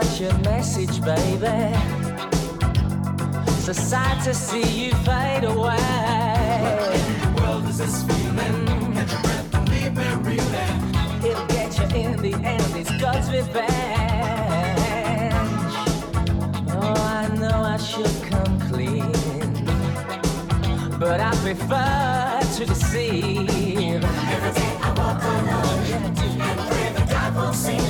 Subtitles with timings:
[0.00, 1.76] got your message, baby.
[3.64, 5.76] So sad to see you fade away.
[7.22, 8.94] The world is this feeling?
[8.94, 10.76] Catch your breath and leave me reeling.
[11.24, 13.74] It'll get you in the end, it's God's revenge.
[16.70, 19.12] Oh, I know I should come clean,
[20.98, 24.04] but I prefer to deceive.
[24.04, 25.84] Every day I walk alone
[26.46, 27.89] and pray the God won't see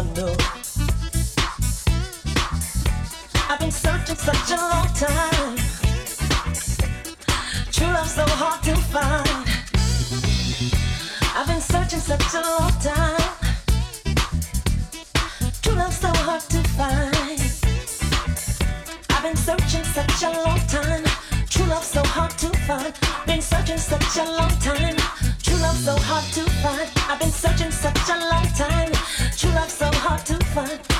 [0.00, 0.34] I know.
[3.50, 5.58] I've been searching such a long time.
[7.70, 9.46] True love so hard to find.
[11.36, 13.20] I've been searching such a long time.
[15.60, 17.14] True love so hard to find.
[19.10, 21.04] I've been searching such a long time.
[21.50, 22.94] True love so hard to find.
[23.26, 24.96] Been searching such a long time.
[25.42, 26.88] True love so hard to find.
[27.06, 28.99] I've been searching such a long time
[30.50, 30.99] fun.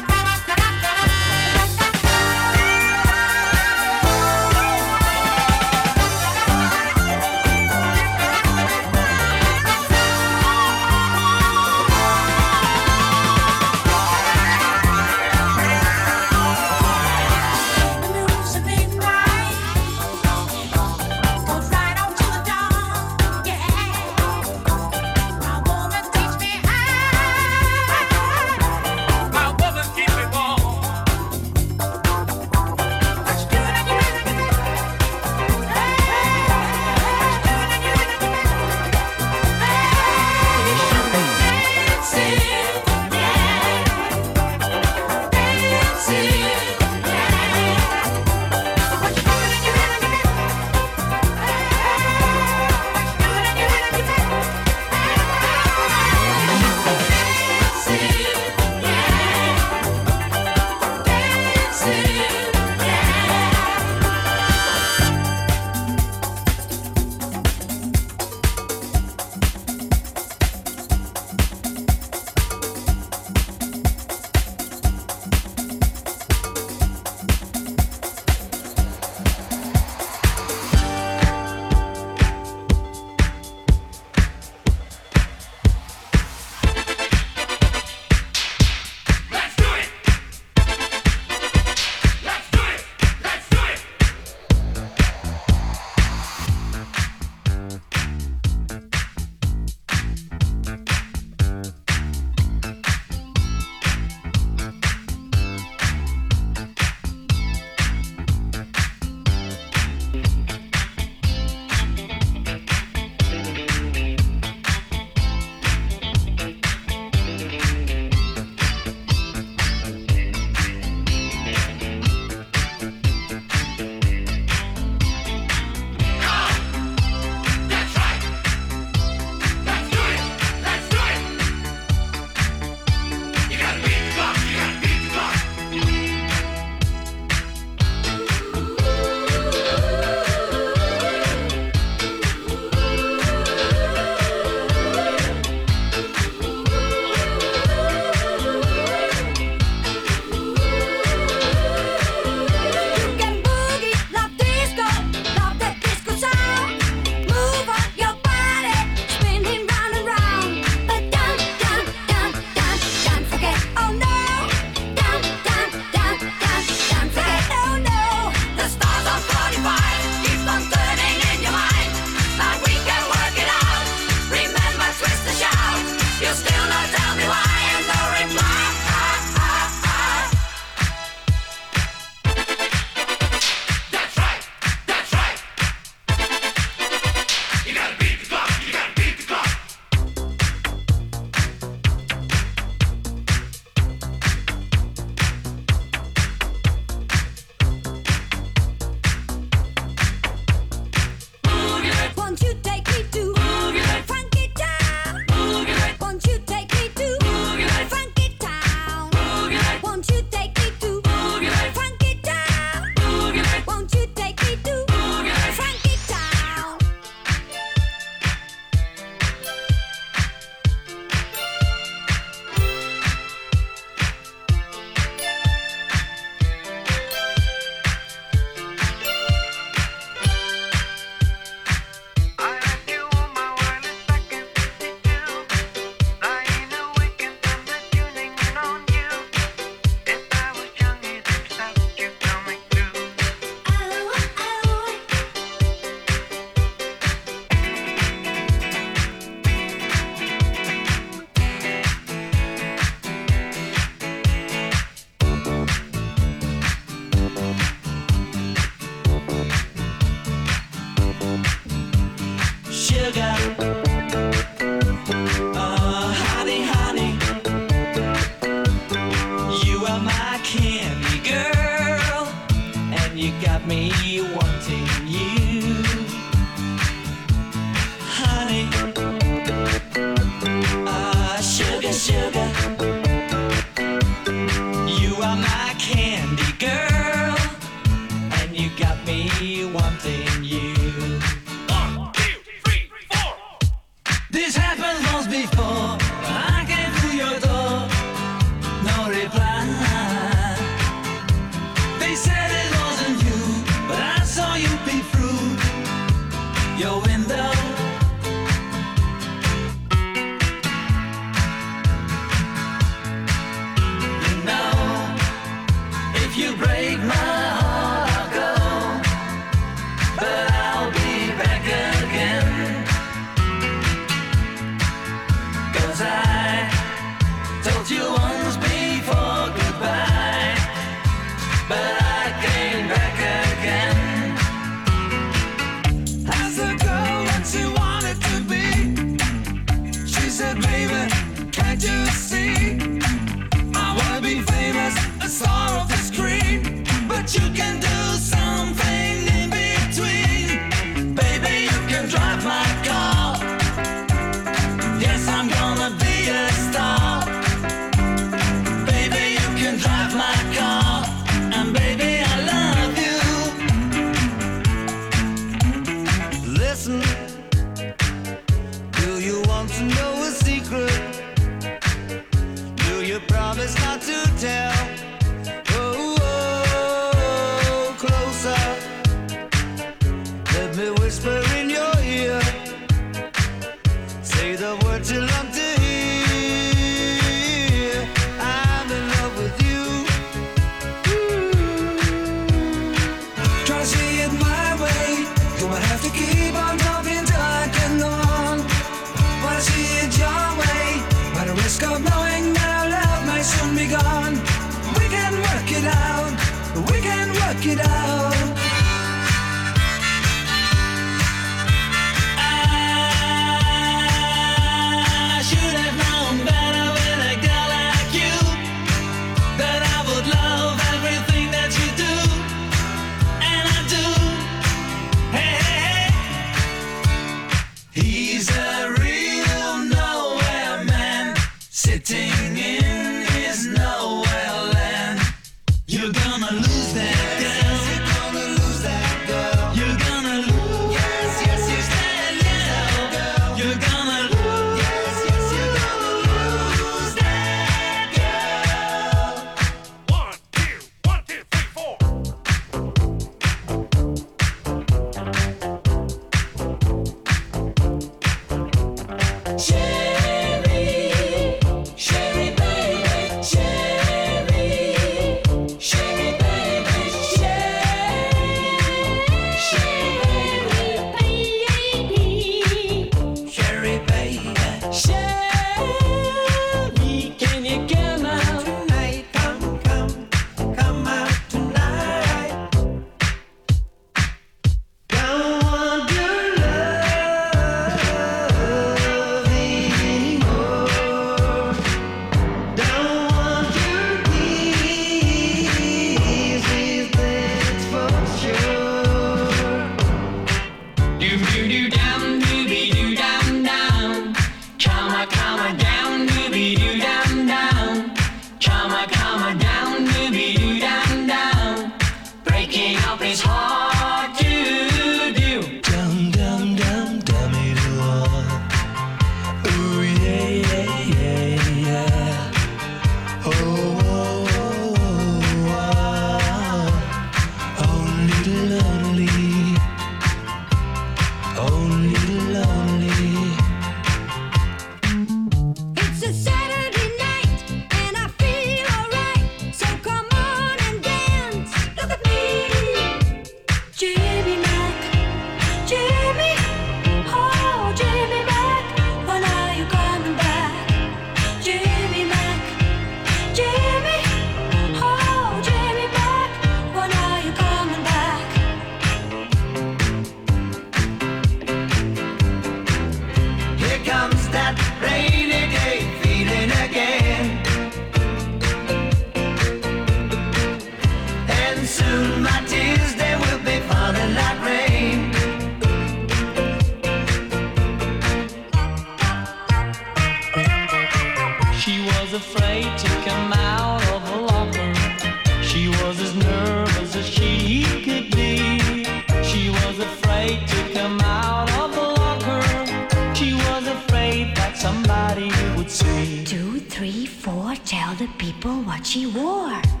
[597.91, 600.00] Tell the people what she wore.